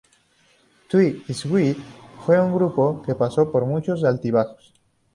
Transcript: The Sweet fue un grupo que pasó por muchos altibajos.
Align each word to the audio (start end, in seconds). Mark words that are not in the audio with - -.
The 0.89 1.23
Sweet 1.31 1.77
fue 2.25 2.41
un 2.41 2.55
grupo 2.55 3.03
que 3.03 3.13
pasó 3.13 3.51
por 3.51 3.65
muchos 3.67 4.03
altibajos. 4.03 4.73